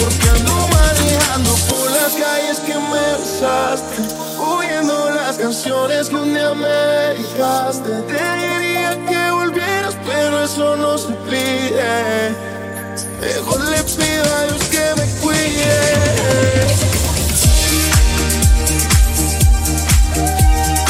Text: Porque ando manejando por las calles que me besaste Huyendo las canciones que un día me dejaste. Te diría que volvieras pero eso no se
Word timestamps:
Porque 0.00 0.28
ando 0.30 0.54
manejando 0.68 1.54
por 1.68 1.90
las 1.90 2.12
calles 2.14 2.58
que 2.60 2.74
me 2.74 3.18
besaste 3.18 4.02
Huyendo 4.38 5.10
las 5.10 5.36
canciones 5.36 6.08
que 6.08 6.16
un 6.16 6.32
día 6.32 6.54
me 6.54 6.66
dejaste. 6.66 7.90
Te 8.02 8.22
diría 8.40 8.98
que 9.06 9.30
volvieras 9.30 9.96
pero 10.06 10.42
eso 10.42 10.76
no 10.76 10.96
se 10.96 11.12